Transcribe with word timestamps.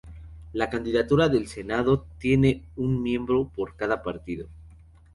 La 0.53 0.67
candidatura 0.67 1.29
del 1.29 1.45
Senado 1.47 2.07
tiene 2.17 2.63
un 2.75 3.03
miembro 3.03 3.51
de 3.55 3.65
cada 3.77 4.01
partido. 4.01 4.47